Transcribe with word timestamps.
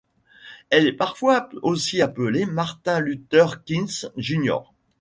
Elle 0.71 0.87
est 0.87 0.93
parfois 0.93 1.47
aussi 1.61 2.01
appelée 2.01 2.47
Martin 2.47 2.99
Luther 2.99 3.63
King, 3.63 3.87
Jr. 4.17 4.55